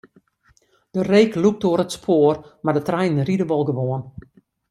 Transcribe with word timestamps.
De 0.93 1.01
reek 1.09 1.31
lûkt 1.43 1.65
oer 1.69 1.81
it 1.85 1.95
spoar, 1.97 2.35
mar 2.63 2.75
de 2.77 2.83
treinen 2.87 3.25
ride 3.29 3.45
wol 3.49 3.67
gewoan. 3.69 4.03